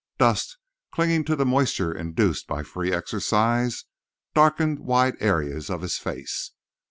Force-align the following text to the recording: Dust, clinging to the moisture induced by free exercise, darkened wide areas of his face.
Dust, 0.17 0.57
clinging 0.91 1.25
to 1.25 1.35
the 1.35 1.45
moisture 1.45 1.91
induced 1.91 2.47
by 2.47 2.63
free 2.63 2.91
exercise, 2.91 3.85
darkened 4.33 4.79
wide 4.79 5.13
areas 5.19 5.69
of 5.69 5.83
his 5.83 5.99
face. 5.99 6.53